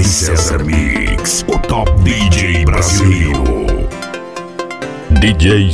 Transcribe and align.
DJ 0.00 0.08
César 0.08 0.64
Mix, 0.64 1.44
o 1.46 1.58
top 1.58 1.92
DJ 2.02 2.64
brasileiro. 2.64 3.44
DJ 5.20 5.70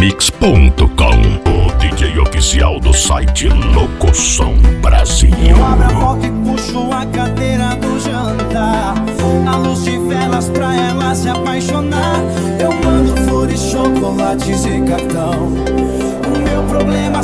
Mix.com, 0.00 1.14
o 1.48 1.72
DJ 1.78 2.18
oficial 2.18 2.80
do 2.80 2.92
site 2.92 3.48
Locoção 3.48 4.52
Brasil. 4.82 5.30
Eu 5.48 5.64
abro 5.64 5.84
a 5.84 6.00
porta 6.00 6.26
e 6.26 6.30
puxo 6.32 6.90
a 6.90 7.06
cadeira 7.06 7.76
do 7.76 8.00
jantar. 8.00 8.96
A 9.46 9.56
luz 9.58 9.84
de 9.84 9.96
velas 9.96 10.48
pra 10.48 10.74
ela 10.74 11.14
se 11.14 11.28
apaixonar. 11.28 12.18
Eu 12.58 12.72
mando 12.72 13.16
flores, 13.28 13.60
chocolates 13.60 14.64
e 14.64 14.80
cartão. 14.82 15.52
O 16.26 16.38
meu 16.42 16.64
problema 16.64 17.22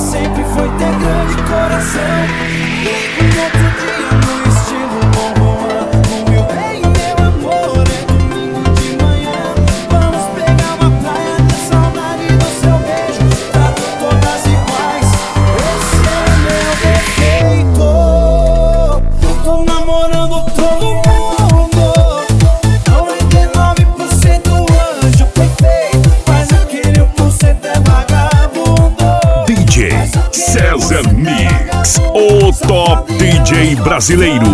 o 32.15 32.53
top 32.67 33.13
DJ 33.15 33.77
brasileiro, 33.77 34.47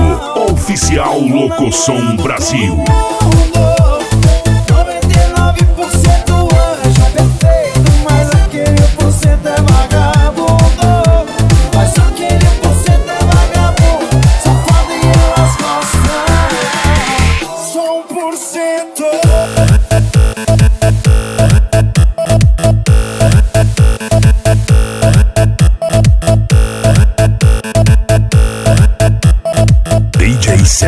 oficial 0.48 1.20
Locoção 1.20 2.16
Brasil. 2.16 2.84
99% 4.69 6.52
anjo 6.52 7.08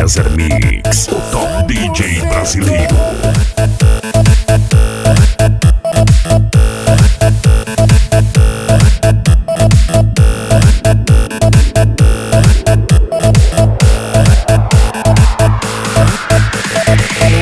César 0.01 0.31
Mix, 0.31 1.09
top 1.31 1.67
DJ 1.67 2.23
brasileiro. 2.23 2.97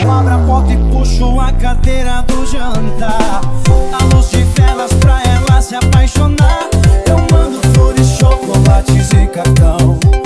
Eu 0.02 0.10
abro 0.10 0.34
a 0.34 0.38
porta 0.44 0.72
e 0.72 0.76
puxo 0.90 1.38
a 1.38 1.52
cadeira 1.52 2.22
do 2.22 2.44
jantar. 2.44 3.40
A 3.92 4.04
luz 4.12 4.30
de 4.30 4.42
velas 4.42 4.92
pra 4.94 5.22
ela 5.22 5.62
se 5.62 5.76
apaixonar. 5.76 6.68
Eu 7.06 7.18
mando 7.30 7.60
flores, 7.72 8.18
chocolates 8.18 9.12
e 9.12 9.28
cartão. 9.28 10.17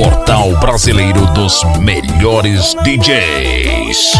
Portal 0.00 0.58
brasileiro 0.58 1.26
dos 1.34 1.62
melhores 1.78 2.74
DJs. 2.84 4.18